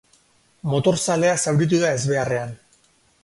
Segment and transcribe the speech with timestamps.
[0.71, 2.57] Motorzalea zauritu da ezbeharrean.